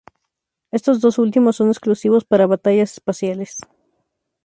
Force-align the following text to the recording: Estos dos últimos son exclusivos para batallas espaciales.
Estos 0.71 0.99
dos 0.99 1.19
últimos 1.19 1.57
son 1.57 1.67
exclusivos 1.69 2.25
para 2.25 2.47
batallas 2.47 2.93
espaciales. 2.93 3.57